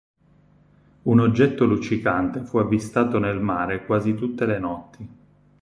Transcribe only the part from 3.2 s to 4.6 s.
mare quasi tutte le